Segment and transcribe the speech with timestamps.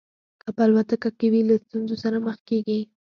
[0.41, 2.79] که په الوتکه کې وي له ستونزو سره مخ کېږي.